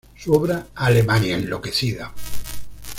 [0.17, 2.11] Su obra "Alemania enloquecida.